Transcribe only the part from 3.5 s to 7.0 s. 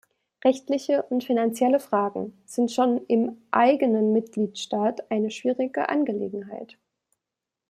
eigenen Mitgliedstaat eine schwierige Angelegenheit.